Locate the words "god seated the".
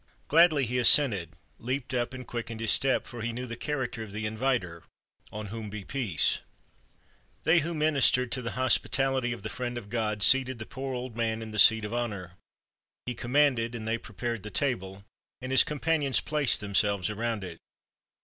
9.91-10.65